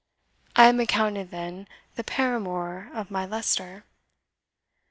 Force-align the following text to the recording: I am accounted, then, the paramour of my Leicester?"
I 0.55 0.65
am 0.65 0.79
accounted, 0.79 1.29
then, 1.29 1.67
the 1.93 2.03
paramour 2.03 2.89
of 2.91 3.11
my 3.11 3.23
Leicester?" 3.27 3.83